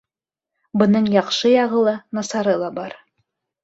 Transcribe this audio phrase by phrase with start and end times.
[0.83, 3.01] Бының яҡшы яғы ла, насары ла бар.